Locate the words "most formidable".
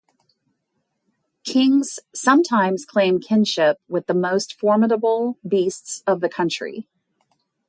4.15-5.37